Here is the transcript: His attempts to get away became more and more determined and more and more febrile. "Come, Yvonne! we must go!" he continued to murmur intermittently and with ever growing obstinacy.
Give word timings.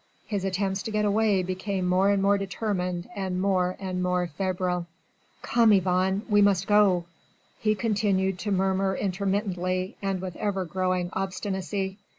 His 0.25 0.43
attempts 0.43 0.81
to 0.81 0.89
get 0.91 1.05
away 1.05 1.43
became 1.43 1.85
more 1.87 2.09
and 2.09 2.23
more 2.23 2.35
determined 2.35 3.07
and 3.15 3.39
more 3.39 3.77
and 3.79 4.01
more 4.01 4.25
febrile. 4.25 4.87
"Come, 5.43 5.71
Yvonne! 5.73 6.23
we 6.27 6.41
must 6.41 6.65
go!" 6.65 7.05
he 7.59 7.75
continued 7.75 8.39
to 8.39 8.51
murmur 8.51 8.95
intermittently 8.95 9.97
and 10.01 10.19
with 10.19 10.35
ever 10.37 10.65
growing 10.65 11.11
obstinacy. 11.13 11.99